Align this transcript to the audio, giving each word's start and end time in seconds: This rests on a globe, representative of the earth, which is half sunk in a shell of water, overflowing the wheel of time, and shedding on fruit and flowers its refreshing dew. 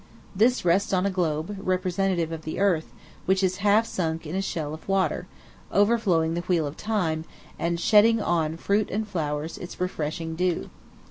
This 0.35 0.65
rests 0.65 0.93
on 0.93 1.05
a 1.05 1.11
globe, 1.11 1.57
representative 1.59 2.31
of 2.31 2.41
the 2.41 2.57
earth, 2.59 2.91
which 3.27 3.43
is 3.43 3.57
half 3.57 3.85
sunk 3.85 4.25
in 4.25 4.35
a 4.35 4.41
shell 4.41 4.73
of 4.73 4.89
water, 4.89 5.27
overflowing 5.71 6.33
the 6.33 6.41
wheel 6.41 6.65
of 6.65 6.75
time, 6.75 7.23
and 7.59 7.79
shedding 7.79 8.19
on 8.19 8.57
fruit 8.57 8.89
and 8.89 9.07
flowers 9.07 9.59
its 9.59 9.79
refreshing 9.79 10.33
dew. 10.35 10.71